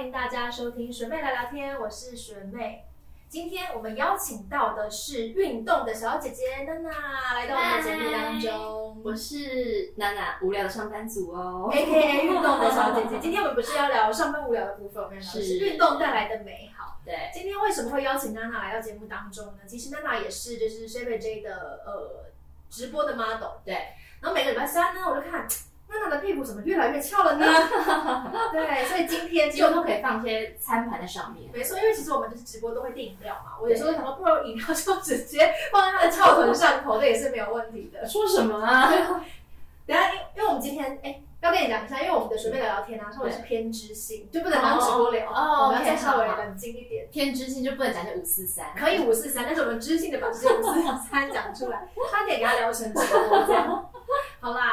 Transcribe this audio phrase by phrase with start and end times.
[0.00, 2.86] 欢迎大家收听学妹来聊天，我是学妹。
[3.28, 9.02] 今天我们邀请到的是运动的小姐姐娜娜来到我们的节目当中。
[9.04, 11.68] 我是娜娜，无聊的上班族哦。
[11.70, 16.96] A K A 运动的小姐姐，今天我们不是要聊上班无聊的部分，我们要聊的是是运动带来的美好。
[17.04, 19.58] 对，今天为什么会邀请娜娜来到节目当中呢？
[19.66, 22.24] 其实娜娜也是就是 Sherry J 的呃
[22.70, 23.74] 直播的 model，对，
[24.22, 25.46] 然后每个礼拜三呢，我就看
[25.90, 27.46] 娜娜的屁股怎么越来越翘了呢？
[28.52, 31.50] 对，所以今天就都可以放一些餐盘在上面。
[31.52, 38.06] 没错，因为其实我们就是直播都会订饮料嘛，我有时候想说，不如饮料就直接放在他的翘臀上头，这也是没有问题的。
[38.06, 38.90] 说什么啊？
[39.86, 47.08] 等下，因因为我们今天哎，要跟你讲一下，因为我们的随便聊聊天啊，稍微是偏知性，就不能当直播聊，哦哦我们要再稍微冷静一点。
[47.10, 48.66] 偏知性就不能讲这五四三。
[48.76, 53.90] 可以五四三，但是我们知性的把这些五四三讲出来，差点给他聊成直播这样。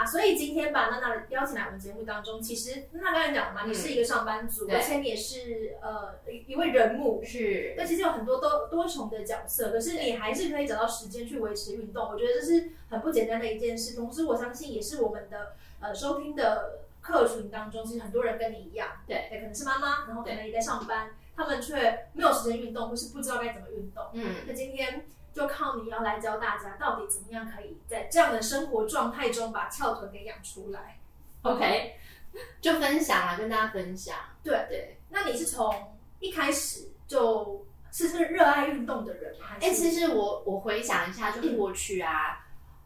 [0.07, 4.75] 所以今天把娜娜邀请来我们节目当中，其实娜娜刚才讲了嘛，你是一个上班族，对。
[4.75, 7.73] 而且你也是呃一一位人母，是。
[7.77, 13.95] 那其实有很多多多重的角色，可是你还是可以找到时间去维持运动，我觉得这是很不简单的一件事。
[13.95, 19.27] 同时，我相信也是我们的呃收听的客群当中，其实很多人跟你一样，对。
[19.29, 24.03] 对，可能是妈妈，然后可能也在上班，他们却没有时间运动，或是不知道该怎么运动。
[24.13, 25.05] 嗯，那今天
[25.37, 30.99] 就靠你要来教大家，到底怎么样可以在这样的生活状态中把翘臀给养出来。
[31.43, 31.93] OK，
[32.59, 34.15] 就分享啊，跟大家分享。
[34.41, 35.71] 对对，那你是从
[36.19, 39.45] 一开始就是是热爱运动的人吗？
[39.61, 42.43] 哎、其实我我回想一下，就过去啊，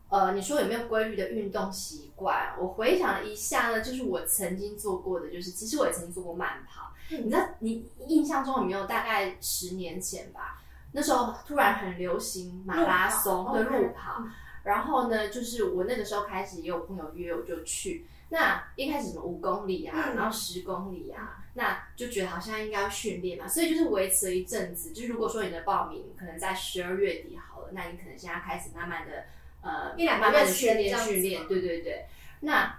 [0.09, 2.53] 呃，你说有没有规律的运动习惯？
[2.59, 6.91] 我回想了一下呢，就是我曾经做过的，就是其实我也曾经做过慢跑。
[7.11, 10.60] 嗯你知道，你印象中有没有大概十年前吧？
[10.91, 14.23] 那时候突然很流行马拉松的路跑，
[14.63, 18.07] 然后呢，就是我那个时候开始也有朋友约我就去。
[18.29, 24.91] 那一开始什么五公里啊，嗯然后十公里啊，那就觉得好像应该要训练嘛，所以就是维持了一阵子。
[24.91, 29.25] 就是如果说你的报名可能在十二月底好了，那你可能现在开始慢慢的
[29.61, 32.05] 呃，一两个慢慢月的训练训练，对对对。
[32.39, 32.73] 那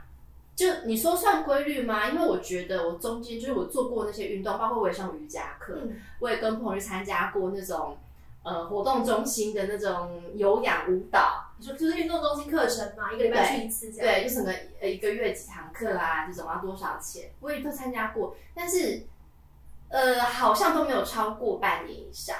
[0.63, 2.09] 就你说算规律吗？
[2.09, 7.97] 因为我觉得我中间就是我做过那些运动，包括我也上瑜伽课，嗯我也跟朋友去参加过那种
[8.45, 14.15] 呃活动中心的那种有氧舞蹈，你说就是运动中心课程嘛，一个礼拜去一次这样。
[14.15, 19.03] 对，就什么呃一个月几堂课啊，这种要多少钱，我也都参加过，但是
[19.89, 22.37] 呃好像都没有超过半年以上。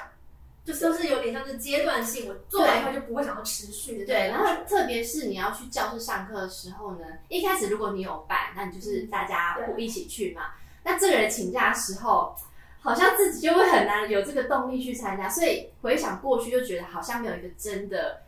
[0.65, 4.05] 就都是有点像是阶段性，我做完以后就不会想要持续的。
[4.05, 10.51] 对，然后特别是你要去教室上课的时候呢，一开始如果你有伴，那你就是大家对互一起去嘛。
[10.83, 12.35] 那这个人请假的时候，
[12.79, 18.21] 好像自己就会很难有这个动力去参加，所以回想过去就觉得好像没有一个真的，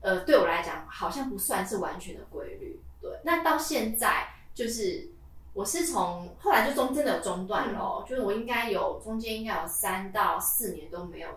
[0.00, 2.78] 呃，对我来讲好像不算是完全的规律。
[3.00, 5.08] 对，那到现在就是
[5.54, 11.28] 我是从后来就中真的有中断了哦、就是我应该有中间应该有三到四年都没有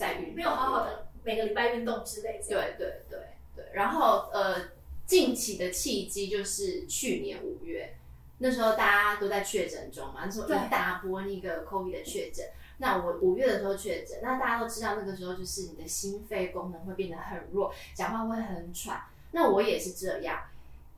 [0.00, 2.44] 在运动，没有好好的每个礼拜运动之类的。
[2.48, 3.18] 对对对
[3.54, 4.70] 对，然后呃，
[5.04, 7.94] 近期的契机就是去年五月，
[8.38, 12.46] 那时候大家都在确诊中嘛，那时候对一大波那个 COVID 的确诊。
[12.78, 19.02] 那我五月的时候确诊，那大家都知道那个时候就是你的心肺功能会变得很弱，讲话会很喘。
[19.32, 20.44] 那我也是这样，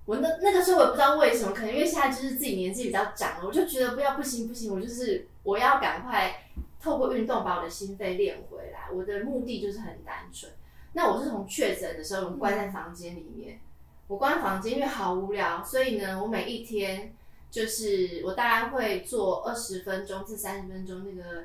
[0.04, 6.44] 我那那个时候我也不知道为什么，可能因为现在就是自己年纪比较长了，我就觉得不要不行不行，我就是我要赶快
[6.82, 8.90] 透过运动把我的心肺练回来。
[8.92, 10.50] 我的目的就是很单纯。
[10.92, 13.60] 那我是从确诊的时候，我关在房间里面，
[14.08, 17.14] 我关房间因为好无聊，所以呢，我每一天
[17.50, 21.44] 就是我大概会做二十分钟至三十分钟那个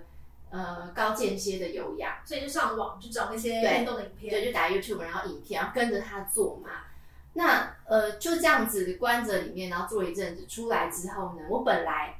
[0.49, 2.17] 呃高间歇的有氧。
[2.25, 6.69] 所以就上网去找那些运动的影片对，就打 YouTube，然后影片，然后跟着他做嘛。
[7.33, 12.19] 那呃，就这样子关着里面，然后做一阵子，出来之后呢，我本来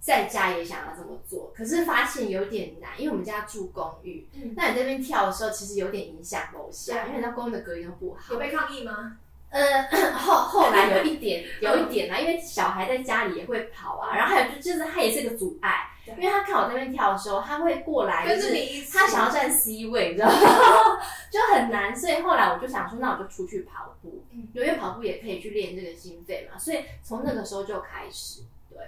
[0.00, 8.38] 在家也想要这么做，可是发现有点难，因为我们家住公寓，嗯那你这边跳的时候，其实有点影响楼下，因为那公寓的隔音都不好有。
[8.38, 9.18] 被抗议吗？
[9.50, 9.82] 呃，
[10.12, 18.84] 后后来有一点，有一点啦，因为小孩在家里也会跑啊，然后还有就就是他也是个阻碍，因为他看我在那边跳的时候，他会过来，跟就是你。
[18.92, 20.34] 他想要站 C 位，你知道吗？
[21.32, 28.78] 就很难，所以后来我就想说，那我就出去跑步，嗯因为跑步也可以去练这个心肺嘛，所以从那个时候就开始，对，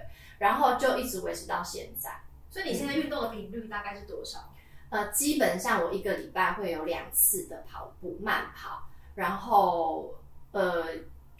[0.41, 2.19] 然后就一直维持到现在。
[2.49, 4.51] 所以你现在运动的频率大概是多少？
[4.89, 10.15] 呃，基本上我一个礼拜会有两次的跑步慢跑，然后
[10.51, 10.85] 呃，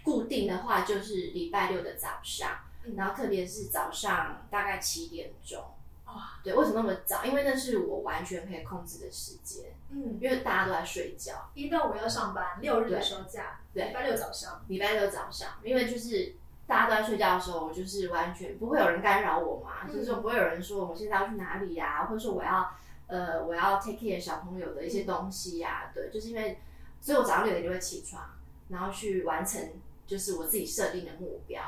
[0.04, 5.62] 固定的话就是礼拜六的早上，嗯然后特别是早上大概七点钟。
[6.06, 7.26] 哇，对，为什么那么早？
[7.26, 11.50] 因为那是我完全可以控制的时间，嗯，因为大家都在睡觉。
[11.54, 14.64] 一到五要上班，六日的休假，对礼拜六早上。
[14.68, 16.36] 礼拜六早上，因为就是
[16.72, 22.72] 大家都在睡觉的时候，我就是完全不会有人干扰我嘛，嗯就是说不会有人说我现在要去哪里呀、或者说我要
[23.08, 26.62] 呃我要 take care 小朋友的一些东西呀、对，就是因为，
[27.02, 28.24] 所以我早上六点就会起床，
[28.70, 29.62] 然后去完成
[30.08, 31.62] 就是我自己设定的目标，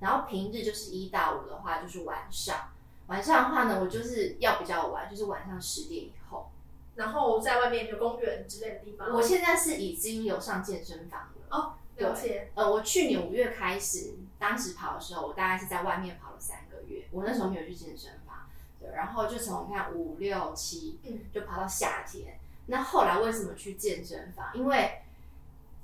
[0.00, 2.68] 然后平日就是一到五的话就是晚上，
[3.06, 6.50] 晚上的话呢，我就是要比较晚，就是晚上十点以后。
[6.94, 9.10] 然后在外面有公园之类的地方。
[9.14, 11.46] 我现在是已经有上健身房了。
[11.48, 12.50] 哦，了解。
[12.54, 17.04] 呃，我去年五月开始，当时跑的时候，我大概是在外面跑了三个月。
[17.12, 18.48] 我那时候没有去健身房，
[18.80, 22.40] 对，然后就从你看五六七，嗯，就跑到夏天。
[22.66, 24.50] 那后来为什么去健身房？
[24.54, 25.02] 因为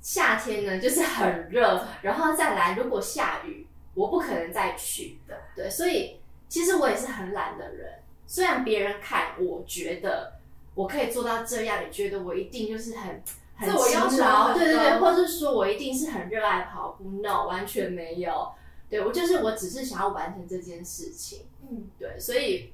[0.01, 5.21] 夏天呢就是很热，然后再来如果下雨，我不可能再去。
[5.29, 8.01] 的对，所以其实我也是很懒的人。
[8.27, 10.41] 虽然别人看我觉得
[10.75, 13.23] 我可以做到这样，你觉得我一定就是很
[13.59, 18.53] 很自我要求勤劳，对对对，或者是说我一定是很热爱跑步，no，完全没有。
[18.89, 22.73] 对我就是我只是想要完成这件事情，嗯，对，所以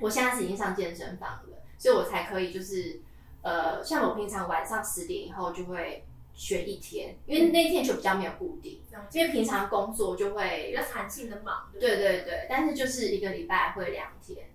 [0.00, 3.00] 我现在是已经上健身房了，所以我才可以就是
[3.42, 8.80] 呃，像我平常晚上十点以后就会学一天，因为那一天就比较没有固定，
[9.12, 14.46] 因为平常工作就会比较弹性的忙，对对对对，但是就是一个礼拜会两天。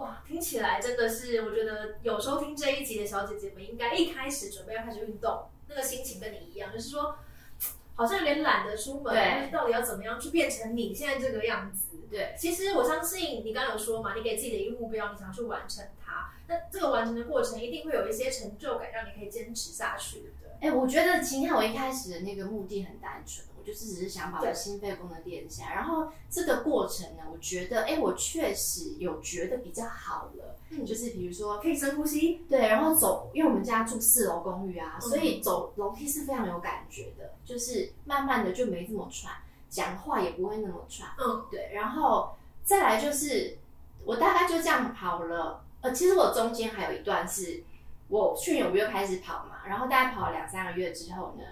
[0.00, 7.18] 哇，听起来真的是，我觉得有收听这一集的小姐姐们，应该一开始准备要开始运动，那个心情跟你一样，就是说，
[7.94, 11.98] 好像有点懒得出门，对到底要怎么样去变成你现在这个样子。
[12.10, 20.68] 对，其实我相信你刚刚有说嘛，你给自己的一个目标，你想要去完成它，那这个完成的过程一定会有一些成就感，让你可以坚持下去，对不对？
[20.70, 25.74] 哎、我觉得今天我一开始的那个目的很单纯，我就是只是想把我心肺功能练一下。
[25.74, 30.56] 然后这个过程呢，我觉得，哎、我确实有觉得比较好了。
[30.72, 39.34] 嗯就是比如说，可以深呼吸，对，然后走，因为我们家住四楼公寓啊，嗯所以走楼梯是非常有感觉的，就是慢慢的就没这么喘，
[39.68, 41.10] 讲话也不会那么喘。
[41.18, 43.58] 嗯，对，然后再来就是
[44.04, 47.64] 我大概就这样跑了，呃，其实我中间还有一段是
[48.06, 51.42] 我去年五月开始跑嘛，然后大概跑了两三个月之后呢，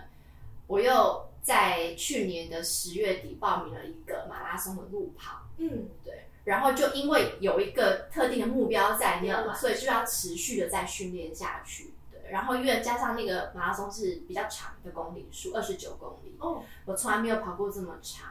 [0.68, 11.94] 我又在去年的十月底报名了一个马拉松的路跑，嗯，对，然后就因为有一个特定的目标在那，所以就要持续的再训练下去。
[12.10, 18.28] 对，然后因为加上那个马拉松是比较长的公里数，二十九公里，哦，我从来没有跑过这么长。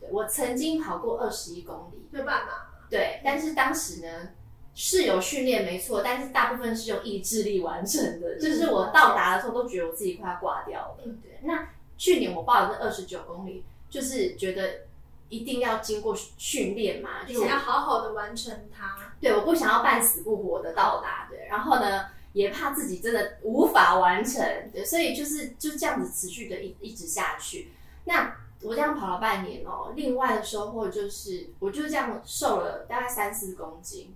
[0.00, 2.52] 对我曾经跑过二十一公里，对半马，
[2.90, 4.30] 对，但是当时呢
[4.74, 11.04] 是有训练没错，但是大部分是用意志力完成的，就是我到达的时候都觉得我自己快要挂掉了。
[11.04, 14.86] 嗯对，那去年我报的那二十九公里，就是觉得
[15.28, 27.72] 一定要经过训练嘛，就想要好好的完成它，对，我不想要半死不活的到达，对，然后呢，也怕自己真的无法完成，对，所以就是就这样子持续的一一直下去。
[28.04, 34.14] 那我这样跑了半年哦，另外的收获就是，我就这样瘦了大概三四公斤，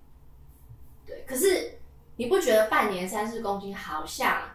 [1.06, 1.78] 对，可是
[2.16, 4.49] 你不觉得半年三四公斤好像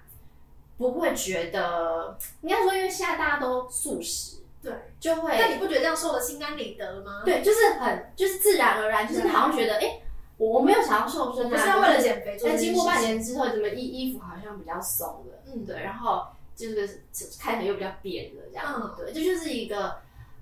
[0.78, 2.18] 不会觉得？
[2.42, 10.02] 应该说，因为现在大家都素食，对，就会但你不觉得这样瘦的心安理得吗？，对，就是很就是自然而然，就是你好像觉得，哎、
[10.38, 12.38] 我我没有想要瘦身啊，不是要为了减肥。
[12.44, 17.02] 但经过半年之后，怎么衣衣服好像比较松了，嗯对，然后就是
[17.40, 19.98] 看起来又比较扁了，这样，嗯对，这就是一个，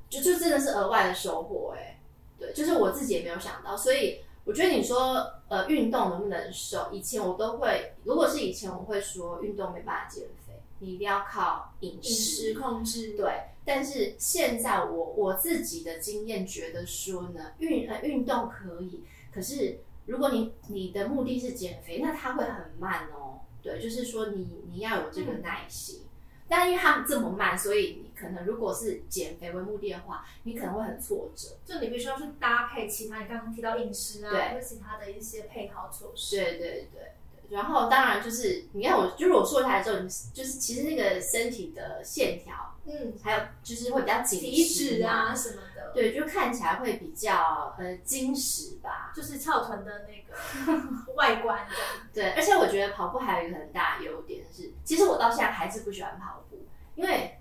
[0.10, 2.00] 就就真的是额外的收获，哎，
[2.40, 6.90] 对，就是我自己也没有想到，所以我觉得你说，呃，运动能不能瘦？
[6.92, 19.02] 以前我都会，如果是以前我会说运动没办法减肥，你一定要靠饮饮食控制，对，但是现在我我自己的经验觉得说呢，运呃运动可以，
[19.34, 23.40] 可是如果你你的目的是减肥，那它会很慢哦。
[23.62, 26.02] 对，就是说你你要有这个耐心。
[26.46, 31.50] 但因为它这么慢，所以你可能如果是减肥为目的的话，你可能会很挫折。
[31.66, 36.38] 就你必须要去搭配其他你刚刚提到饮食啊，对或者其他的一些配套措施。
[36.38, 37.12] 对对对对。
[37.50, 49.12] 然后当然就是你看我，就是我瘦下来之后，你就是其实那个身体的线条，嗯，还有就是会比较紧体实啊什么的，，对，就看起来会比较呃精实吧。
[49.16, 51.68] 就是翘臀的那个 外观
[52.14, 52.32] 这样。
[52.32, 56.66] 对，而且我觉得跑步还有一个很大的优点是，其实我到现在还是不喜欢跑步，
[56.96, 57.38] 因为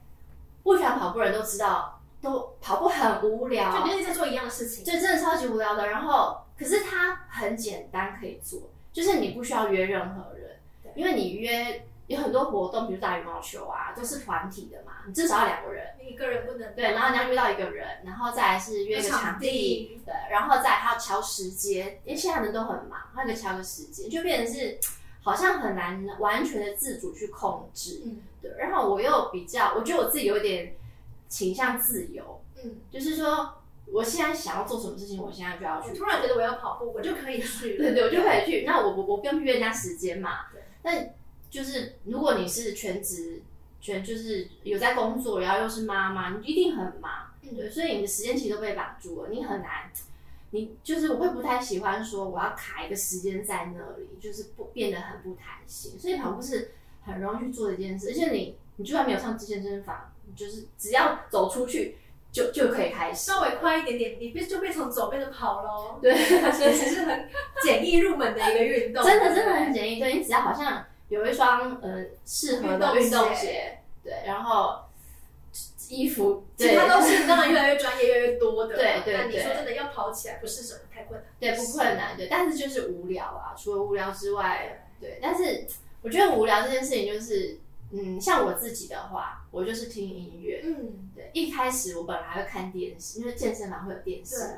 [0.62, 4.85] 不喜欢跑步的人都知道，都跑步很无聊，就你一直在做一样的事情。
[4.85, 5.88] 这真的超级无聊的。
[5.88, 8.61] 然后，可是它很简单可以做，
[8.92, 10.59] 就是你不需要约任何人，
[10.95, 15.87] 因为你约有很多活动，比如打羽毛球啊，都是团体的嘛，你至少要两个人。
[16.00, 24.78] 你一个人不能对，然后你要约到一个人，然后再来是约个场场地地，对，然后再还要调时间，因为现在人都很忙，还有一个调个时间，就变成是
[25.23, 28.02] 好像很难完全的自主去控制。
[28.04, 30.75] 嗯，对，然后我又比较，我觉得我自己有点
[31.29, 33.55] 倾向自由，嗯，就是说
[33.87, 35.91] 我现在想要做什么事情，我现在就要去。
[35.91, 38.65] 我突然觉得我要跑步，我就可以去 对，我就可以去。
[38.67, 40.47] 那我我我不用去约人家时间嘛。
[40.53, 40.63] 对。
[40.83, 41.09] 那
[41.49, 43.43] 就是如果你是全职，
[43.81, 47.29] 全就是有在工作，然后又是妈妈，你一定很忙。
[47.43, 49.91] 嗯对，所以你的时间其实都被绑住了，你很难。
[50.55, 55.99] 你就是我会不太喜欢说我要卡一个时间在那里，就是不变得很不弹性。
[55.99, 56.73] 所以跑步是
[57.04, 61.97] 很容易去做的一件事，而且你你就算没有上之前健身房，你就是只要走出去
[62.30, 63.26] 就就可以开始。
[63.26, 65.99] 稍微快一点点，你变就变成走变成跑喽。
[66.00, 66.14] 对，
[66.52, 67.28] 其实是很
[67.62, 70.00] 简易入门的一个运动，真的真的很简易。
[70.00, 74.80] 对你只要好像有一双呃适合的运动鞋，对，然后
[75.90, 78.75] 衣服，其他都是 当然越来越专业、越来越多的。
[78.76, 81.28] 对对那你说真的要跑起来，不是什么太困难。
[81.38, 83.52] 对，不困难，对，但是就是无聊啊。
[83.54, 85.66] 除了无聊之外，对，但是
[86.02, 87.59] 我觉得无聊这件事情就是，
[87.92, 90.61] 嗯，像我自己的话，我就是听音乐。
[90.64, 94.54] 嗯，对，一开始我本来还会看电视，因为健身房会有电视嘛。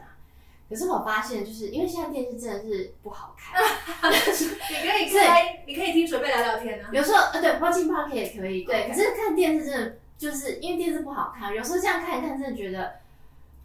[0.69, 3.61] 可是我发现，就是因为现在电视真的是不好看，
[4.03, 6.89] 你可以开，你可以听随便聊聊天啊。
[6.91, 8.89] 有时候呃，对，播进 park 也可以，对。
[8.89, 12.95] 可是看电视真的就是因为电视不好看，有时候这样看一看，真的觉得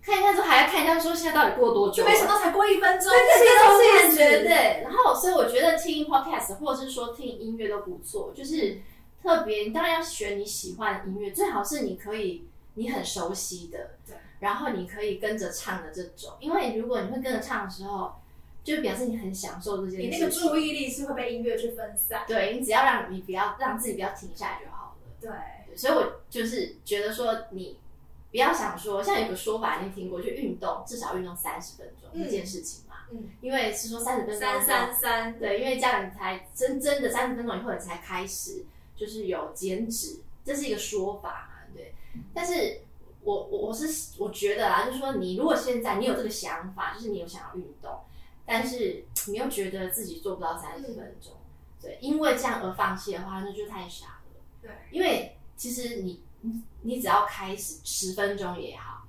[0.02, 2.10] 看一下之后还要看一下，说现在到底过多久了？
[2.10, 4.84] 就没想到才过一分钟，对对这种对感觉对。
[4.84, 8.80] 然后，所以我觉得听 podcast 或者是说听音乐都不错，就是
[9.22, 18.14] 特别，你当然要选你喜欢的音乐，最好是你可以你很熟悉的，对，然后你可以跟着唱的这种，因为如果你会跟着唱的时候，
[18.64, 20.12] 就表示你很享受这件事情。
[20.12, 22.24] 你那个注意力是会被音乐去分散。
[22.28, 25.12] 对你只要让你不要让自己不要停下来就好了。
[25.20, 25.30] 对，
[25.68, 27.78] 对所以我就是觉得说，你
[28.32, 32.96] 不要想说，像有个说法，你听过，就运动至少运动三十分钟嗯这件事情嘛。
[33.12, 38.64] 嗯，因为是说三十分钟三三三，对，因为这样你才真真的三十分钟以后你才开始
[38.96, 41.94] 就是有减脂，这是一个说法嘛，对。
[42.34, 42.82] 但是
[43.24, 48.00] 我我我是我觉得啊，就是说你如果现在你有这个想法，就是你有想要运动，
[48.46, 51.34] 但是你又觉得自己做不到三十分钟，
[51.82, 54.42] 对，因为这样而放弃的话，那就太傻了。
[54.62, 59.06] 对，因为其实你你你只要开始十分钟也好，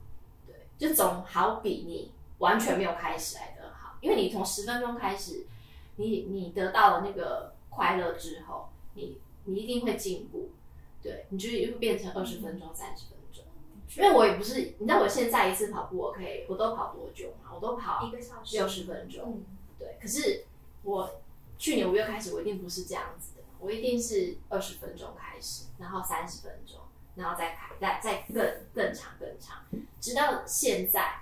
[0.47, 3.97] 对，就总好比你完全没有开始来的好。
[4.01, 5.47] 因为你从十分钟开始，
[5.97, 10.51] 你你得到了那个快乐之后，你你一定会进步，
[11.03, 13.45] 对，你就又变成二十分钟、三十分钟。
[13.97, 17.51] 因为我也不是，你知道我现在一次跑步，我可以，我都跑多久嘛？
[17.53, 19.25] 我都跑一个小时六十分钟。
[19.27, 19.45] 嗯，
[19.79, 20.45] 对，可是
[20.85, 21.21] 我
[21.59, 26.79] 去年五月开始，我一定不是这样子的，我一定是二十分钟开始，然后三十分钟，
[27.15, 29.59] 然后再开，再再更更长更长，
[30.01, 31.21] 直到现在。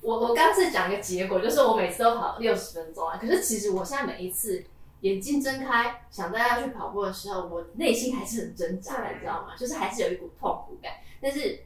[0.00, 4.64] 我我刚是讲一个结果，就是我每次都跑六十分钟啊，可是其实我现在每一次
[5.02, 9.54] 眼睛睁开想到要去跑步的时候，我内心还是很挣扎的，你知道吗？
[9.56, 11.64] 就是还是有一股痛苦感，但是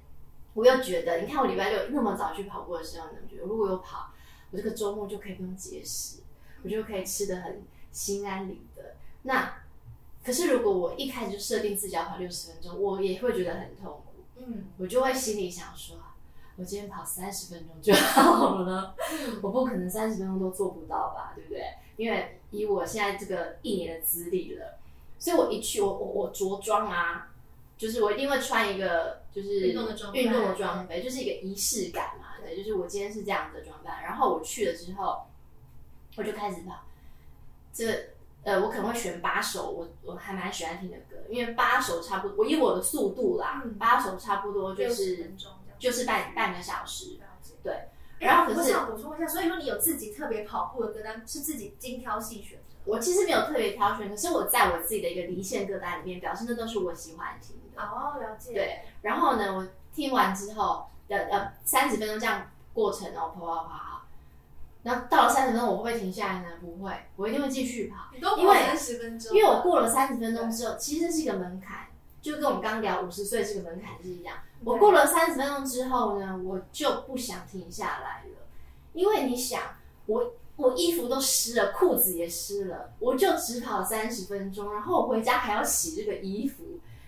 [0.53, 4.11] 我又觉得，你看我礼拜六那么早去跑步的时候，你觉得如果有跑，
[4.51, 6.21] 我这个周末就可以不用节食，
[6.63, 8.97] 我就可以吃的很心安理得。
[9.23, 9.51] 那
[10.27, 15.97] 可是如果我一开始就设定自己要跑六十分钟，我也会觉得很痛苦，嗯，我就会心里想说，
[16.57, 18.97] 我今天跑三十分钟就好了，
[19.41, 21.63] 我不可能三十分钟都做不到吧，对不对？
[21.97, 24.81] 因为以我现在这个一年的资历了，
[25.17, 27.33] 所以我一去，我我我着装啊，
[27.79, 35.23] 就是我一定会穿一个就是运动的装备运动的装备，就是一个仪式感嘛，对，就是我今天是这样的装扮，然后我去了之后，
[36.17, 36.83] 我就开始跑，
[37.73, 38.16] 这
[38.47, 45.35] 呃，我可能会选八首我我还蛮喜欢听的歌，因为八首差不多，我以我的速度啦，嗯八首差不多就是
[45.81, 47.19] 就是半半个小时，
[47.65, 47.89] 对。
[48.21, 52.65] 然后可是想补充一下，所以说你有自己特别跑步的歌单，是自己精挑细选的。
[52.85, 57.83] 我其实没有特别挑选，可是我在我自己的一个离线歌单里面，表示那都是我喜欢听的。
[57.83, 58.55] 哦，了解。
[58.55, 63.79] 对，然后呢，我听完之后，的呃，三十分钟这样过程哦，跑跑跑跑，
[64.87, 66.47] 然后到了三十分钟，我会不会停下来呢？
[66.61, 71.89] 不会，我一定会继续跑，你都因为跑三十分钟，因为我过了三十分钟之后，其实这是一个门槛，
[72.23, 74.37] 就跟我们刚刚聊五十岁这个门槛是一样。
[74.65, 78.47] 我过了三十分钟之后呢，我就不想停下来了，
[78.93, 79.61] 因为你想，
[80.07, 86.63] 我我衣服都湿了，裤子也湿了，我就只跑三十分钟，然后我回家还要洗这个衣服，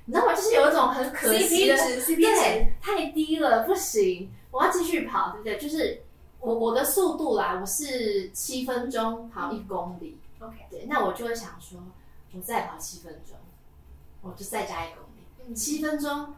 [0.07, 0.35] 你知道吗？
[0.35, 5.57] 就是有一种很可惜的值，CP 值对，太低了，不行，我要继续跑，对不对？
[5.57, 6.03] 就是
[6.41, 11.81] 我我的速度啦，我是七分钟跑一公里，OK，对，那我就会想说，
[12.33, 13.37] 我再跑七分钟，
[14.23, 16.35] 我就再加一公里，嗯七分钟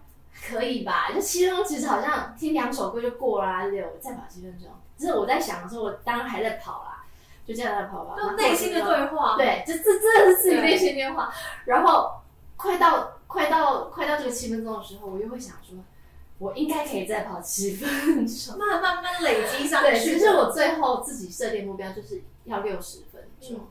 [0.49, 1.13] 可以吧？
[1.13, 3.85] 就七分钟其实好像听两首歌就过啦、对不对？
[3.85, 7.05] 我再跑七分钟，只是我在想的时候，我当然还在跑啦，
[7.47, 11.31] 就这样在跑吧，就内心的对话。，对，这这真的是自己内心电话。
[11.67, 12.13] 然后
[12.57, 15.77] 快到快到快到这个七分钟的时候，我又会想说，
[16.41, 18.59] 我应该可以再跑七分钟。
[18.59, 20.15] 慢慢慢累积上对，去。
[20.15, 23.57] 其实我最后自己设定目标就是要六十分钟。
[23.57, 23.69] 嗯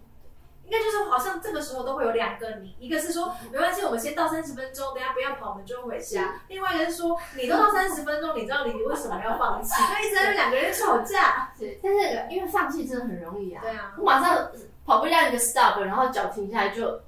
[0.69, 6.41] 应该就是好像这个时候都会有两个你，一个是说没关系，我们先到三十分钟，等下不要跑，我们就回家。
[6.47, 9.71] 另外一个是说你都到三十分钟，你知道你为什么要放弃？
[9.91, 11.51] 就一直在那两个人吵架。
[11.57, 13.63] 对，但是因为放弃真的很容易啊。
[13.63, 14.51] 对啊，我马上
[14.85, 17.01] 跑步让一个 stop，然后脚停下来就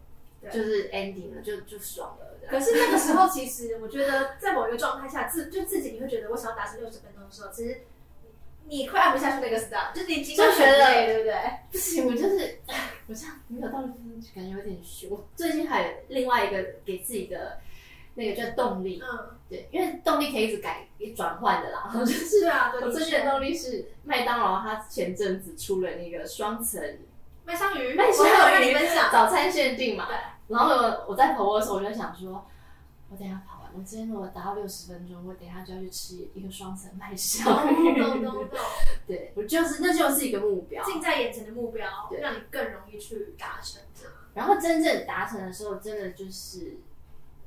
[0.52, 2.31] 就是 ending 了，就就爽了。
[2.52, 7.82] 可是那个时候，其实我觉得在某一个状态下，自就自己你会觉得我想要达成六十分钟的时候，其实
[8.68, 11.36] 你快按不下去那个 stop，就是你就觉得累，对不对？
[11.72, 12.60] 不行，我就是
[13.08, 15.08] 我这样没有到六分钟，感觉有点虚。
[15.08, 15.28] 我。
[15.36, 17.60] 最近还有另外一个给自己的
[18.14, 21.84] 那个叫动力，嗯，对，因为动力可以一直改、转换的啦。
[21.86, 26.82] 然 后就是对啊，我最近的动力是麦当劳，它前阵子出了那个双层
[27.44, 28.26] 麦香鱼，麦香
[28.62, 29.12] 鱼你分享。
[29.12, 30.08] 早餐限定嘛。
[30.08, 30.16] 对，
[30.52, 32.46] 然后我，我在跑步的时候，我就想说，
[33.10, 38.00] 我等一下跑完，我今天如果达到六十分钟，我等一下就要去吃一个双层麦香懂鱼。
[38.00, 38.60] 懂懂懂，
[39.08, 40.84] 对，我就是那就是一个目标。
[40.84, 44.08] 近在眼前的目标，对让你更容易去达成它。
[44.34, 46.78] 然后真正达成的时候，真的就是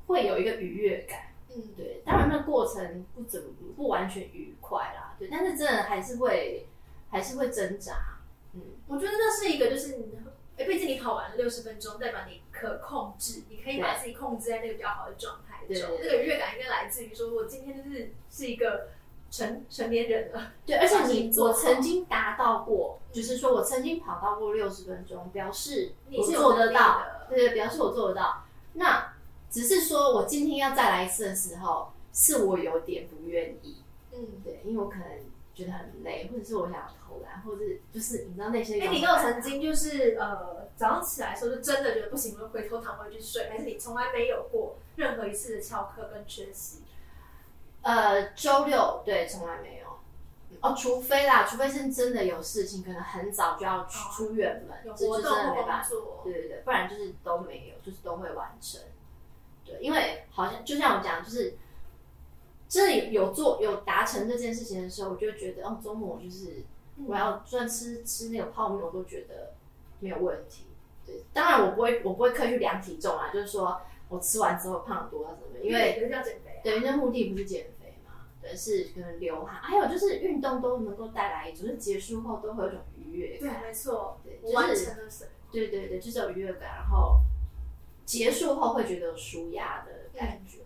[0.06, 1.20] 会有一个愉悦感。
[1.56, 6.66] 嗯，对，当然那过程不怎么不完全愉快啦，对，但是真的还是会
[7.11, 8.18] 还是会挣扎。
[8.54, 10.18] 嗯，我觉得那是一个，就是你，
[10.56, 15.96] 哎，毕竟你跑完了六十分钟，代表你可控制，你可以把自己控制在那个比较好的状态中。
[15.96, 18.88] 对那个愉悦感应该来自于说，我今天就是是一个
[19.30, 20.52] 成成年人了。
[20.64, 28.44] 对，而且 你我曾经达到过，就是说我曾经跑到过六十分钟，表示你是做得到，的对对，表示我做得到。
[28.75, 29.12] 那
[29.50, 33.78] 只是说我今天要再来一次的时候，是我有点不愿意，
[34.12, 35.08] 嗯，对，因为我可能
[35.54, 38.80] 觉得很累，或者是我想要偷懒，或者是就是你知道那些。
[38.80, 46.82] 哎，你跟我曾经就是呃早上起来的时候，就真的觉得不行，我就回头躺回去睡，还是你从来没有过任何一次的翘课跟缺席？
[47.82, 49.84] 呃，周六对，从来没有。
[50.60, 55.90] 哦，除非啦，除非是真的有事情，可能很早就要出出远门，哦有这就活动或真的没办法。
[56.25, 58.80] 对对对，不然就是都没有，就是都会完成。
[59.64, 61.54] 对，因为好像就像我讲，就是
[62.75, 66.65] 真的有有做有达成这件事情的时候，我就觉得哦，周末就是
[66.97, 69.52] 嗯我要就算吃吃那个泡面，我都觉得
[70.00, 70.65] 没有问题。
[71.06, 76.60] 对，当然我不会我不会刻意去量体重啊，就是说我吃完之后胖多少什么，因为人要减肥啊。
[76.65, 85.30] 对，那目的不是减肥嘛，对，是可能流汗，还有就是运动都能够带来一种，就是结束后都会有一种愉悦对。，没错，对，完就是成了什么？
[85.52, 87.21] 对对对，就是有愉悦感，然后
[88.04, 90.63] 结束后会觉得有舒压的感觉啦。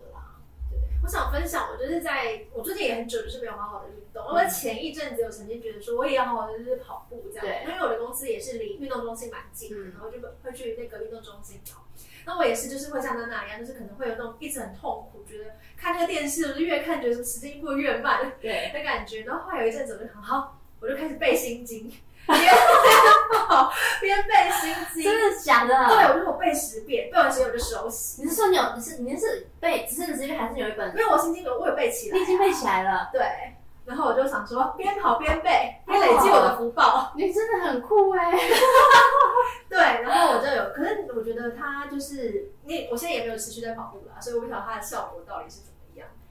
[1.09, 4.23] 我想分享，我就是在我最近也很久就是没有好好的运动。
[4.23, 11.83] 我前一阵子有曾经觉得说，我也要好好的就是跑步这样，因为我的公司也是离运动中心蛮近，嗯然后就会去那个运动中心跑。
[12.27, 19.21] 那我也是，就是会像娜娜一样，就是可能会有那种一直很痛苦，觉得看那个电视，我就越看觉得时间过得越慢对，的感觉。
[19.23, 21.91] 然后后来有一阵子，我就很好，我就开始背心经，
[24.01, 25.03] 边背心经。
[25.03, 25.87] 真的假的？
[25.87, 28.21] 对，我就我背十遍，背完十遍我就熟悉。
[28.23, 33.09] 你是说你有你是你是背只是直接还是有一本因为我心经有我有背起来啊、你已经背起来了？
[33.13, 33.21] 对，
[33.85, 37.11] 然后我就想说，边跑边背，边累积我的福报。
[37.15, 38.31] 你真的很酷哎！
[39.69, 45.78] 对，然后我就有，可是我觉得它就是，你我现在也没有持续在跑步啦，所以我不晓得它的效果到底是怎么样。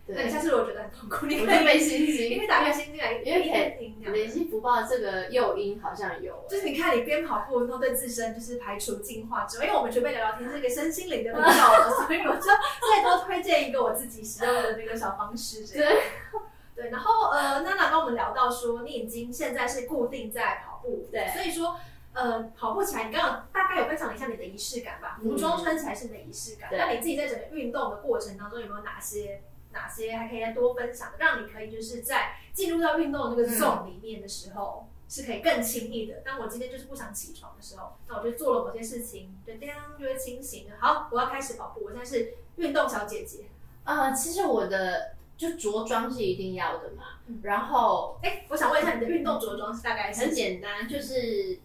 [0.09, 4.13] 那你下次如果觉得很痛苦，你可以，我就背心你经可以，打开心经来，因为一边听这样。
[4.15, 15.67] 累积福报这个诱因好像有，就是你看，你边跑步，然后对自身就是排除净化之后，因为我们准备聊聊天是一个身心灵的频道嘛，所以我就再多推荐一个我自己使用的那个小方式。
[15.77, 16.03] 对
[16.75, 21.77] 对，然后呃，娜娜跟我们聊到说，你已经现在是固定在跑步，对所以说
[22.15, 25.19] 呃，跑步起来，你刚刚大概有分享了一下你的仪式感吧？
[25.21, 34.89] 嗯服装穿起来是你的仪式感，对那你自己在整个运动的过程当中有没有哪些哪些还可以再多分享，让你可以就是在进入到运动那个 zone 里面的时候。
[35.11, 36.17] 是可以更轻易的。
[36.17, 40.67] 当我今天就是不想起床的时候，那我就做了某些事情，对，这样就会清醒。
[40.79, 41.83] 好，我要开始跑步。
[41.87, 43.47] 我现在是运动小姐姐。
[43.85, 51.59] 呃，其实我的就着装是一定要的嘛，然后哎，我想问一下，你的运动着装是大概是很简单，就是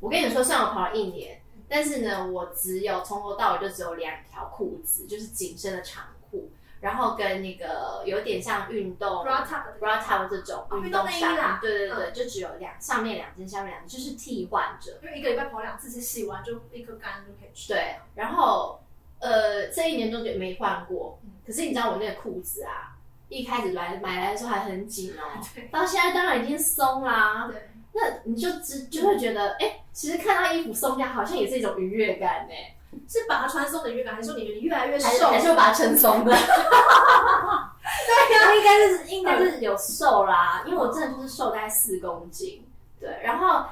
[0.00, 6.48] 我跟你说，虽然我跑了一年，但是呢，我只有从头到尾就只有两条裤子，就是紧身的长裤，
[6.84, 14.98] 然后跟那个有点像运动 bra top 的 bra top 这种哦运动衫，对对对，就只有两上面两件，下面两件，就是替换着。
[15.02, 17.72] 因为一个礼拜跑两次，其实洗完就立刻干就可以吃。
[17.72, 18.78] 对，然后
[19.18, 21.30] 呃，这一年中就没换过嗯。
[21.46, 22.94] 可是你知道我那个裤子啊，
[23.30, 25.40] 一开始来买来的时候还很紧哦，
[25.72, 27.48] 到现在当然已经松啦。
[27.50, 27.62] 对，
[27.94, 32.54] 那你就只就会觉得，哎、其实看到衣服松掉，好像也是一种愉悦感呢，
[33.08, 35.28] 是把它穿松的愉悦感，还是说你越来越瘦？
[35.28, 36.34] 还是会把它撑松的。
[36.34, 42.66] 对呀，应，该是应该是有瘦啦，因为我真的就是瘦大概四公斤，
[42.98, 43.66] 对，然后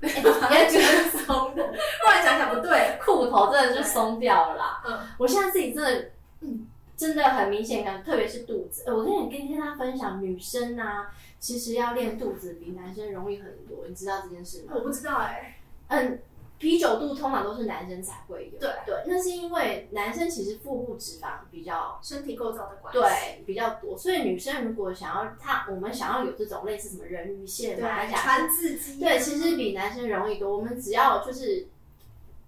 [0.00, 1.62] 也觉得松的，
[2.04, 4.82] 后来想想不对，裤头真的就松掉了啦。
[4.84, 8.82] 嗯，我现在自己真的，嗯，真的很明显感，特别是肚子。
[8.86, 14.72] 呃我跟你跟跟大家分享，女生啊，其实要练肚子比男生容易很多，你知道这件事吗？
[14.74, 15.58] 我不知道哎，
[15.88, 16.18] 嗯，
[16.62, 30.56] 啤酒肚通常都是男生才会有，对对，那是因为男生其实腹部脂肪比较身体构造的关系，对比较多，所以女生如果想要她，我们想要有这种类似什么人鱼线、马对，甲传字机，对，其实比男生容易多。
[30.56, 31.66] 我们只要就是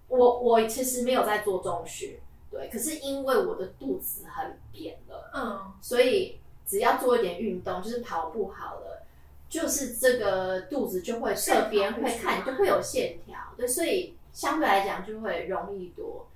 [0.07, 2.17] 我我其实没有在做重训，
[2.49, 9.04] 对，可是因为我的肚子很扁了，嗯，所以只要做一点运动，就是跑步好了，
[9.49, 16.27] 就是这个肚子就会侧边会看就会有线条，对，所以相对来讲就会容易多。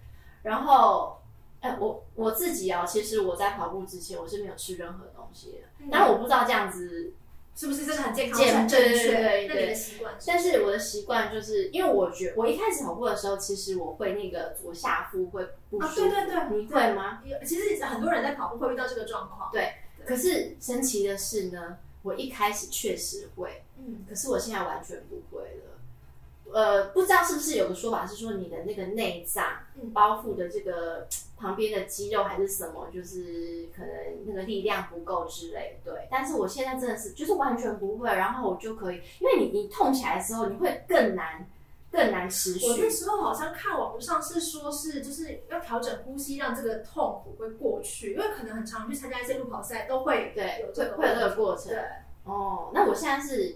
[0.43, 1.19] 然后，
[1.60, 7.13] 哎、我我自己哦，其实我在跑步之前我是没有吃任何东西的，嗯当然我不知道这样子
[7.56, 8.39] 是不是真的很健康？
[8.39, 9.08] 健很正对对？
[9.08, 10.13] 对对那你的习惯？
[10.26, 16.10] 但是我的习惯就是，因为我觉我一开始跑步的时候，其实我会那个左下腹会不啊，舒服。
[16.10, 17.22] 对对对，你会吗？
[17.26, 17.38] 有？
[17.43, 19.50] 其实很多人在跑步会遇到这个状况。
[19.52, 19.74] 对
[20.06, 25.65] 可是神奇的是呢，我一开始确实会，嗯，可是我现在完全不会了。
[26.51, 29.45] 呃，不知道是不是有个说法是说你的那个内脏
[29.79, 31.07] 嗯包覆的这个
[31.38, 33.91] 旁边的肌肉还是什么，就是可能
[34.25, 35.79] 那个力量不够之类。
[35.85, 41.47] 对，但是我现在真的是就是完全不会，然后我就可以，因为你你痛起来的时候，你会更难
[41.91, 42.67] 更难持续。
[42.67, 51.69] 我那时候好像看网络上是说，是就是要调整呼吸，让这个痛苦会过去，因为可能很常去参加一些路跑赛都会对，有这个会会有这个过程。
[51.69, 51.80] 对，
[52.23, 53.56] 哦，那我现在是，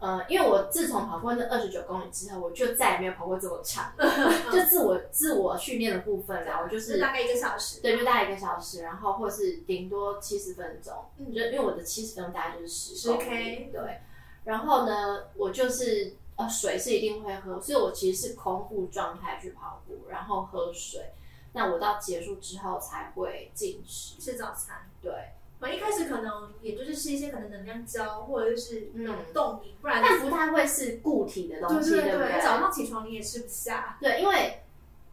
[0.00, 3.92] 呃，因为我自从跑过那二十九公里之后，我就再也没有跑过这么长，
[4.50, 7.80] 就自我自我训练的部分啦，我就是大概一个小时。
[7.80, 14.00] 对，就大概一个小时，然后或是顶多七十分钟，嗯就因为我的七十分钟大概就是十10公里 K 对，
[14.44, 21.12] 然后呢，我就是呃水是一定会喝，所以我其实是空腹状态去跑步，然后喝水，
[21.52, 24.88] 那我到结束之后才会进食，吃早餐。
[25.00, 25.12] 对。
[25.60, 32.42] 我一开始可能也就是吃一些可能能量胶或者是那种嗯冻饮，不然但不太会是固体的东西，对对不对？
[32.42, 33.96] 早上起床你也吃不下。
[33.98, 34.63] 对，因为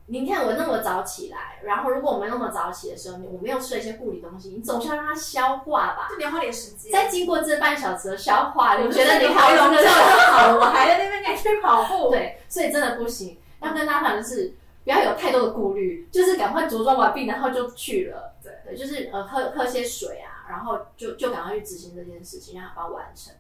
[0.08, 6.08] 你看我那么早起来，然后如果我们那么早起的时候，你我没有吃了一些固理东西，你总是要让它消化吧。
[6.10, 6.92] 就你要花点时间。
[6.92, 12.12] 再经过这半小时的消化，你我觉得你好容易就好容易就好了，我还在那边赶去跑步。
[12.12, 13.40] 对，所以真的不行。
[13.62, 18.34] 要跟大家讲的是，不要有太多的顾虑，就是赶快着装完毕，然后就去了。
[18.44, 23.34] 对对，就是呃喝喝些水啊，然后就就赶快去执行这件事情，让它把它完成。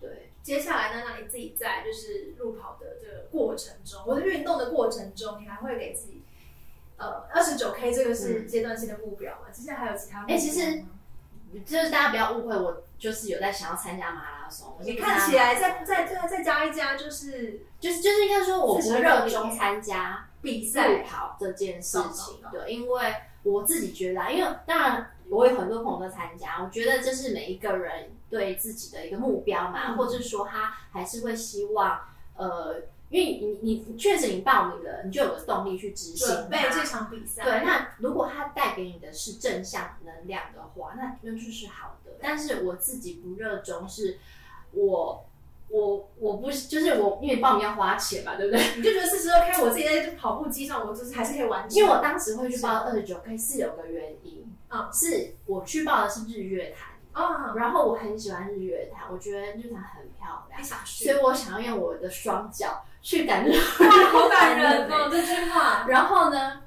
[0.00, 6.22] 对，接下来呢，那你自己在就是路跑的这个过程中，或者运动的过程中，你还会给自己
[6.98, 9.50] 呃二十九 K 这个是阶段性的目标嘛？
[9.50, 10.40] 接下来还有其他目标吗？
[10.40, 10.84] 哎其实
[11.64, 14.76] 就是大家不要误会，我就是有在想要参加马拉松。
[14.80, 21.02] 你看起来再再再再加一加，就是就是就是应该说，我不热衷参加比赛。
[21.04, 22.40] 跑这件事情。
[22.50, 32.00] 对，因为我自己觉得啊，因为当然我有很多朋友在参加，我觉得这是每一个人对自己的一个目标嘛，嗯或者说他还是会希望
[32.36, 42.10] 呃，因为你你你确实你报名了，你就有个动力去执行它准备这场比赛，对，那如果他带给你的是正向能量的话，那那就是好的。
[42.20, 44.18] 但是我自己不热衷，是
[44.72, 45.24] 我
[45.68, 48.60] 我我不是就是我，因为报名要花钱嘛，对不对？
[48.78, 51.78] 你就觉得四十二 K 我自己在跑步机上，我就是还是可以完成。
[51.78, 63.84] 因为我当时会去报二十九 K 是有个原因，嗯是我去报的是日月潭，啊，然后我很喜欢日月潭，我觉得日月潭很漂亮所以，我想要用我的双脚去感受。
[63.84, 65.86] 哇，好感人哦，这句话。
[65.88, 66.60] 然后呢，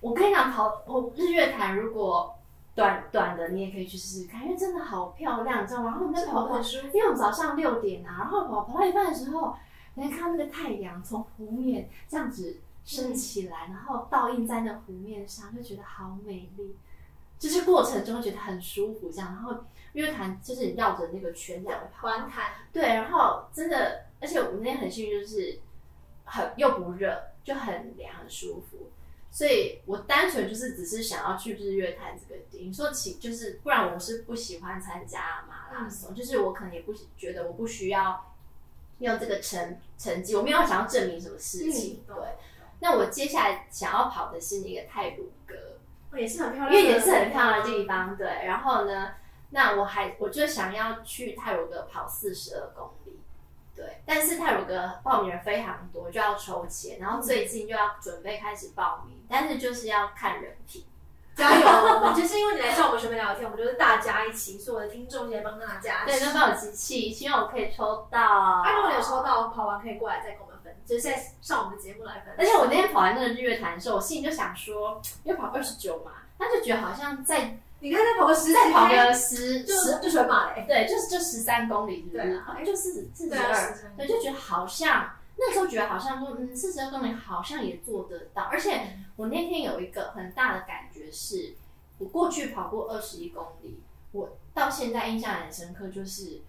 [0.00, 2.36] 我跟你讲，跑我日月潭如果
[2.74, 5.90] 短短的，你也可以去试试看，因为真的好漂亮，你知道吗？
[5.90, 6.86] 然后我们在跑步很，舒服。
[6.88, 9.56] 因为我们早上六点啊，然后跑跑到一半的时候，
[9.94, 16.76] 你还看到那个太阳从湖面这样子升起来，然后倒映在那湖面上，就觉得好美丽。
[17.36, 19.64] 就是过程中觉得很舒服，这样，然后
[19.94, 22.08] 日月潭就是你绕着那个圈这样跑，
[22.72, 25.58] 对，然后真的，而且我们那天很幸运，就是
[26.24, 28.90] 很又不热，就很凉，很舒服。
[29.30, 32.66] 所以我单纯就是只是想要去日月潭这个地。
[32.66, 38.32] 你说起就是，不然我是不喜欢参加马拉松，就是我可能也不觉得我不需要
[38.98, 42.04] 用这个成成绩，我没有想要证明什么事情。
[42.08, 42.24] 嗯对，
[42.80, 45.54] 那我接下来想要跑的是那个泰鲁阁。
[46.12, 48.26] 哦也是很漂亮的，因为也是很漂亮的地方，对。
[48.26, 49.14] 然后呢，
[49.50, 53.20] 那我还我就想要去泰鲁格跑四十二公里，
[53.76, 54.02] 对。
[54.06, 60.84] 但是泰鲁格报名人非常多，就要抽签，然后最近就要准备开始报名，但是就是要看人品。
[61.36, 61.66] 加油！
[61.66, 66.26] 我们就是因为你来上我们学妹聊天，我们就是大家一起，所有的听众也帮娜娜加对，持。
[66.26, 68.20] 都帮我集气，希望我可以抽到。
[68.62, 72.34] 那如果你有抽到，跑完可以过来再跟我们分，就是在上我们的节目来分享。
[72.38, 80.64] 而且我那天跑完那个日月潭的时候，我心里就想说，因为跑二十九嘛，那就觉得好像再你看再跑个十再跑个个十就十，就全马嘞。
[80.66, 82.16] 对，就是就十三公里，是不是？
[82.16, 88.44] 对啊好像就四十四十二，对，就觉得好像那时候觉得好像说，嗯，四十二公里好像也做得到。
[88.44, 91.56] 而且我那天有一个很大的感觉是，
[91.98, 96.40] 我过去跑过二十一公里，我到现在印象很深刻，就是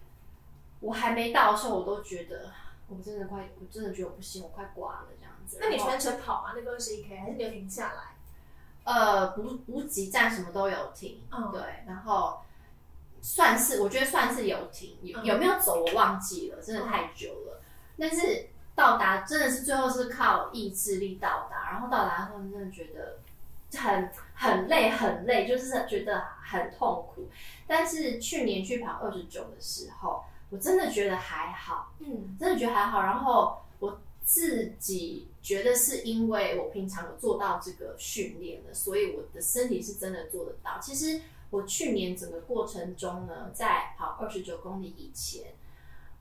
[0.80, 2.54] 我还没到的时候，我都觉得
[2.88, 5.58] 我真的快，我真的觉得我不行，我快挂了这样子。
[5.60, 6.54] 那你全程跑吗？
[6.56, 8.14] 那个二十一 K 还是你有停下来？
[8.86, 12.39] 呃，补补给站什么都有停，嗯对，然后
[13.21, 17.62] 算是我觉得算是有停，有嗯有没有走我忘记了，真的太久了。
[17.98, 23.17] 但是到达真的是最后是靠意志力到达，然后到达后真的觉得
[23.80, 27.28] 很很累很累，就是觉得很痛苦。
[27.65, 33.02] 但是去年去跑二十九的时候，我真的觉得还好，嗯，真的觉得还好。
[33.02, 40.79] 然后我自己觉得是因为我平常有做到这个训练了，所以我的身体是真的做得到。
[40.81, 45.53] 其实我去年整个过程中呢，在跑二十九公里以前，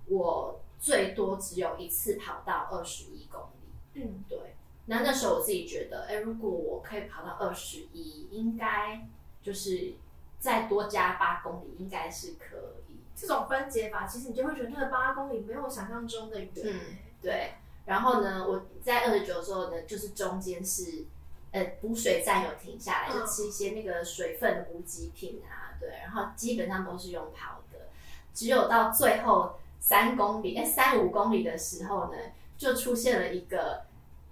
[0.06, 4.02] 我最多只有一次跑到二十一公里。
[4.02, 9.08] 嗯，对，那那时候我自己觉得，哎，如果我可以跑到二十一，应该
[9.42, 9.94] 就是
[10.38, 12.96] 再多加八公里，应该是可以。
[13.16, 16.50] 这种分解法，其实你就会觉得那个八公里没有想象中的远。
[16.64, 16.80] 嗯，
[17.22, 17.54] 对。
[17.86, 21.04] 然后呢，我在二十九的时候呢，就是中间是
[21.52, 25.90] 呃补水站有停下来，嗯就吃一些那个水分的补给品啊，对。
[26.02, 27.88] 然后基本上都是用跑的，
[28.32, 32.18] 只有到最后三公里，哎三五公里的时候呢，
[32.56, 33.82] 就出现了一个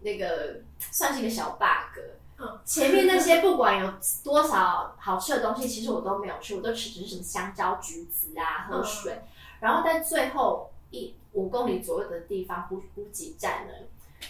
[0.01, 2.01] 那个算是一个小 bug。
[2.39, 9.23] 嗯 前面那些不管有多少好吃的东西，其实我都没有吃，我都吃只是什么香蕉、橘子啊，喝水。
[9.61, 13.73] 然后在最后一五公里左右的地方补补给站呢，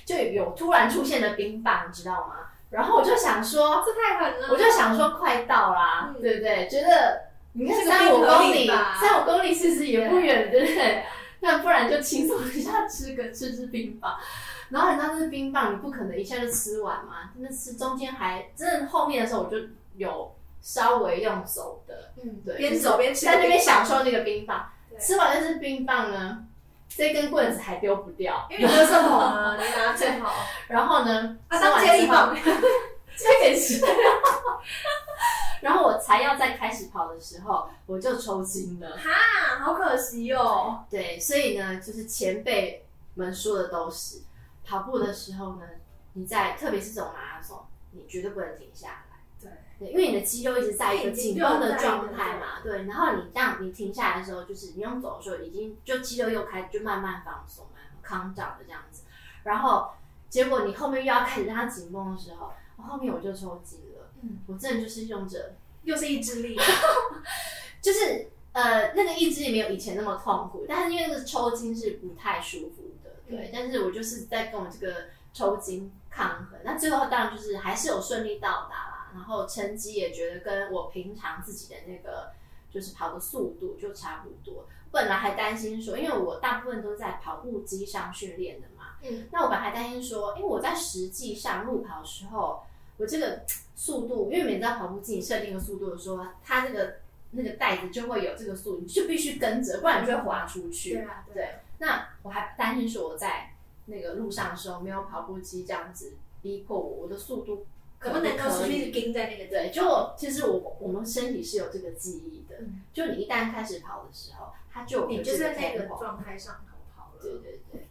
[0.05, 2.37] 就有突然出现的冰棒，你知道吗？
[2.71, 4.49] 然后我就想说，这太狠了。
[4.51, 6.69] 我就想说快到啦，嗯对不对？
[6.69, 11.05] 觉得你看三五公里，吧三五公里其实也不远，对不对？
[11.41, 14.17] 那不然就轻松一下吃个吃吃冰棒。
[14.71, 19.59] 然后你知道那是冰棒，你不可能一下就吃完嘛，真的吃中间还真的后面的时候我就
[19.97, 24.71] 有稍微用走的，嗯，对边走边吃，在那边享受那个冰棒。
[24.89, 26.47] 对吃完那只冰棒呢，
[26.97, 30.33] 这根棍子还丢不掉，因为你垃圾桶啊，你拿最好。
[30.69, 32.37] 然后呢，啊，当接力棒。
[33.17, 33.85] 这也是。
[35.61, 38.97] 然后我才要再开始跑的时候，我就抽筋了。
[38.97, 40.85] 哈，好可惜哦。
[40.91, 44.23] 对，所以呢，就是前辈们说的都是，
[44.65, 45.63] 跑步的时候呢，
[46.15, 47.59] 你在特别是这种马拉松，
[47.91, 49.12] 你绝对不能停下来。
[49.83, 52.85] 对，因为你的肌肉一直在一个紧绷的状态嘛，对。
[52.85, 59.03] 然后你这样，你停下来的时候，就是你用走的时候，已经就肌肉又开始就慢慢放松，慢慢康长的这样子。
[59.43, 59.91] 然后
[60.29, 64.11] 结果你后面又要开始让它紧绷的时候，后面我就抽筋了。
[64.23, 66.57] 嗯，我真的就是用着，又是意志力。
[67.83, 73.47] 就是呃那个意志力没有以前那么痛苦，但是因为那个抽筋是不太舒服的，对。
[73.47, 76.61] 嗯但是我就是在跟我这个抽筋抗衡。
[76.63, 82.31] 那最后当然就是还是有顺利到达啦，然后成绩也觉得跟我平常自己的那个
[82.71, 84.67] 就是跑的速度就差不多。
[84.91, 92.63] 本来还担心说，因为我大部分都在跑步机上训练的嘛，嗯，那我本来还担心说，因为我在实际上路跑的时候，
[92.99, 93.43] 我这个
[93.75, 96.97] 速度，因为每次在跑步机你设定的速度的时候，它这个
[97.31, 100.91] 那个带子就会有这个速度，你就必须跟着，不然你就会滑出去。
[100.91, 103.51] 对啊，对，那我还担心说我在
[103.87, 107.63] 那个路上的时候没有跑步机这样子逼迫我，我的速度可
[108.11, 108.91] 不能够一直？
[108.91, 117.23] 盯在那个对，就其实我我们身体是有这个记忆的，嗯就你一旦开始跑的时候，它就你就在那个状态上头跑了。
[117.23, 117.87] 对对对，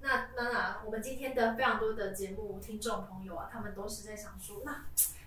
[0.00, 4.84] 那娜娜，我们今天的非常多的节目听众朋友啊，他们都是在想说，那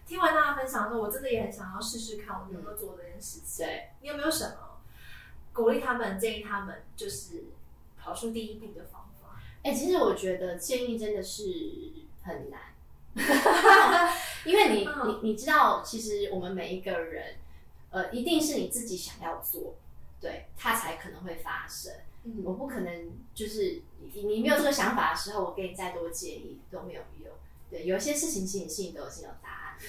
[0.08, 3.66] 听完大家分享之后，我真的也很想要试试看，我能不能做这件事情。
[3.66, 3.90] 对。
[4.02, 4.80] 你有没有什么
[5.54, 7.44] 鼓励他们、建议他们，就是
[7.98, 9.40] 跑出第一步的方法？
[9.64, 11.44] 哎、其实我觉得建议真的是
[12.24, 12.60] 很难，
[14.46, 17.36] 因为你嗯你你知道，其实我们每一个人，
[17.90, 19.76] 呃，一定是你自己想要做，
[20.20, 21.94] 对，它才可能会发生。
[22.24, 23.82] 嗯我不可能就是
[24.14, 27.34] 你你没有这个想法的时候，我给你再多建议都没有用。
[27.70, 29.82] 对，有一些事情其实你心里都已经有答案了。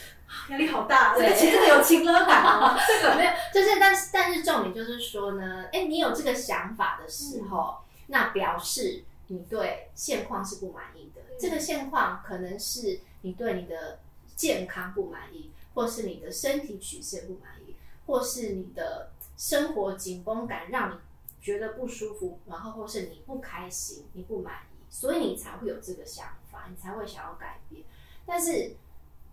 [0.48, 2.74] 压力好大，这对其实真的有情勒感哦。
[2.88, 11.22] 这个没有，就是但是但是重点就是说呢，哎，你有这个想法的时候，那表示你对现况是不满意的。
[11.22, 14.00] 嗯这个现况可能是你对你的
[14.36, 17.74] 健康不满意，或是你的身体曲线不满意，
[18.06, 21.00] 或是你的生活紧绷感让你
[21.40, 27.82] 觉得不舒服，然后或是你不开心、你不满意，所以你才会有这个想法，你才会想要改变。
[28.24, 28.76] 但是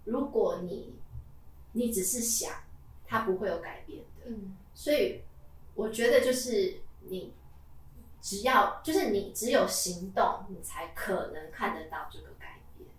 [0.06, 0.96] 如果你
[1.74, 2.52] 你只是想，
[3.06, 4.32] 它不会有改变的。
[4.32, 5.22] 嗯所以
[5.76, 7.34] 我觉得就是你
[8.22, 12.90] 只要就是你只有行动，你才可能看得到这个改变。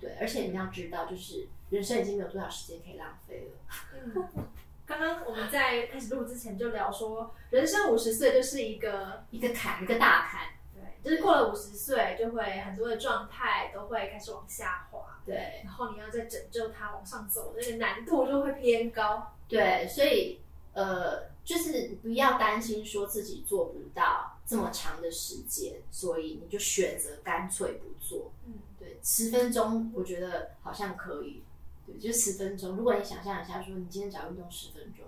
[0.00, 3.58] 对，而且你要知道，就是人生已经没有多少时间可以浪费了。
[3.92, 4.48] 嗯。
[4.86, 10.48] 刚刚我们在开始录之前就聊说，人生五十岁就是一个一个坎，一个大坎。
[10.74, 19.34] 对，就是过了五十岁，就会很多的状态都会开始往下滑，对然后你要再拯救它往上走，那个难度就会偏高。
[19.46, 20.40] 对，所以
[20.72, 28.32] 呃，就是不要担心说自己做不到这么长的时间，所以你就选择干脆不做。
[28.46, 31.44] 嗯，对，十分钟我觉得好像可以，
[31.86, 32.74] 对，就十分钟。
[32.74, 35.04] 如果你想象一下，说你今天只要运动十分钟，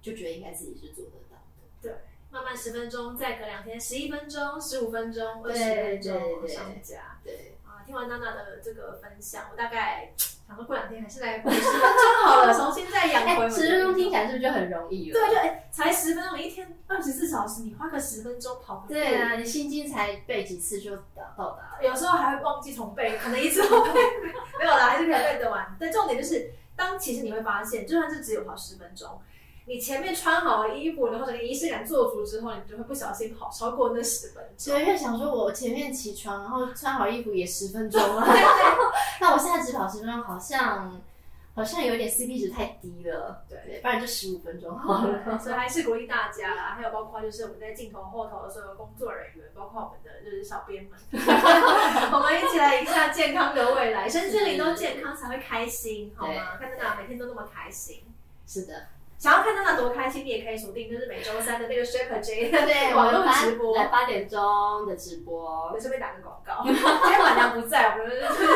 [0.00, 1.42] 就觉得应该自己是做得到的。
[1.82, 1.92] 对，
[2.30, 7.20] 慢慢十分钟，再隔两天十一分钟、十五分钟、二对十分钟上加。
[7.24, 7.53] 对，啊，
[7.86, 15.20] 听完娜娜的这个分享，我大概想说过两天还是来回十分钟好了，重新再养回十分钟听起来是不是就很容易了？
[15.20, 21.78] 对，就哎、才十分钟，你一天二十四小时，你花个十分钟跑步，对啊，你心经才背几次就达到达了。
[21.82, 23.90] 有时候还会忘记重背，可能一次都背
[24.58, 25.76] 没有啦，还是可以背得完。
[25.78, 29.20] 但重点就是，当其实你会发现，就算是只有跑十分钟，
[29.66, 34.74] 你前面穿好了衣服，然后整个仪式感做足之后，你就会不小心跑超过那十分钟。
[34.74, 38.26] 所以就想说，我前面起床，然后穿好衣服也十分钟了，
[39.20, 41.00] 那我现在只跑十分钟，好像
[41.54, 43.42] 好像有点 CP 值太低了。
[43.48, 45.38] 对对，不然就十五分钟好了。
[45.38, 50.98] 所以还是鼓励大家啦，还有包括就是我们在镜头后头的所有工作人员，包括我们的就是小编们，
[52.12, 56.58] 我们一起来迎下健康的未来，身心灵都健康才会开心，好吗？
[56.58, 58.02] 看大家每天都那么开心，
[58.46, 58.88] 是的，
[59.24, 63.74] 想要看到娜多开心，你也可以锁定就是每周三的那个 Shaper J 对， 我网络直播。
[63.74, 65.80] 来八点钟的直播我。
[65.80, 68.46] 顺便打个广告，今天晚娘不在，我们就是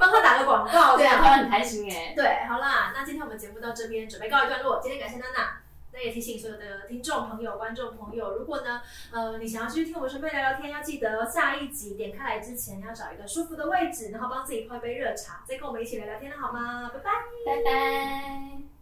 [0.00, 2.12] 帮她打个广告，这对啊，样他很开心哎。
[2.16, 4.80] 对，好啦，那今天我们节目到这边准备告一段落。
[4.82, 5.60] 今天感谢娜娜，
[5.92, 16.90] 那也提醒所有的听众朋友、观众朋友，如果呢，呃，你想要继续听我们顺便聊聊天，要记得下一集点开来之前要找一个舒服的位置，然后帮自己泡一杯热茶，再跟我们一起聊聊天了，好吗？
[16.92, 17.10] 拜拜。
[17.46, 18.75] 拜拜。